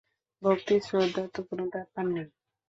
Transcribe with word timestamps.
ভক্তি-শ্রদ্ধার 0.41 1.27
তো 1.33 1.41
কোনো 1.47 1.63
ব্যাপার 1.73 2.05
নেই। 2.07 2.27